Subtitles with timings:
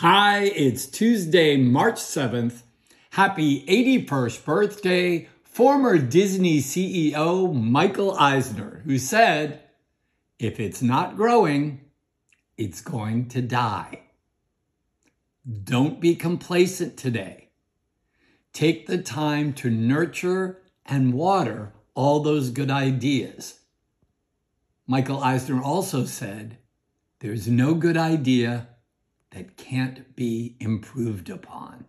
[0.00, 2.62] Hi, it's Tuesday, March 7th.
[3.10, 9.60] Happy 81st birthday, former Disney CEO Michael Eisner, who said,
[10.38, 11.80] if it's not growing,
[12.56, 14.02] it's going to die.
[15.64, 17.48] Don't be complacent today.
[18.52, 23.62] Take the time to nurture and water all those good ideas.
[24.86, 26.58] Michael Eisner also said,
[27.18, 28.68] there's no good idea
[29.30, 31.84] that can't be improved upon.